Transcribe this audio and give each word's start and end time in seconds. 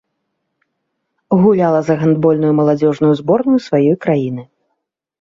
Гуляла 1.43 1.81
за 1.91 1.95
гандбольную 2.01 2.53
маладзёжную 2.63 3.13
зборную 3.23 3.59
сваёй 3.71 3.97
краіны. 4.09 4.43